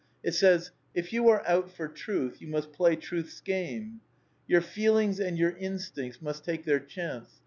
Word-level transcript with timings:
It 0.23 0.33
says:" 0.33 0.71
If 0.95 1.13
you 1.13 1.29
are 1.29 1.47
out 1.47 1.69
for 1.69 1.87
truth 1.87 2.41
you 2.41 2.47
must 2.47 2.73
play 2.73 2.95
truth's 2.95 3.39
game. 3.39 4.01
Your 4.47 4.61
feelings 4.61 5.19
and 5.19 5.37
your 5.37 5.55
instincts 5.55 6.23
must 6.23 6.43
take 6.43 6.65
their 6.65 6.79
chance. 6.79 7.29